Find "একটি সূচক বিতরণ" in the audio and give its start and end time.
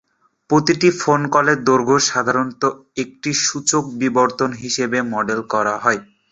3.03-4.51